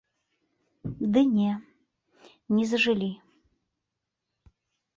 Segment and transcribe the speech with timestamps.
[1.17, 1.51] Ды не,
[2.55, 3.11] не зажылі.